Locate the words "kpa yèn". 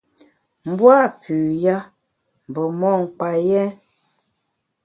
3.15-3.69